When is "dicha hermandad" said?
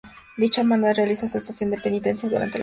0.35-0.95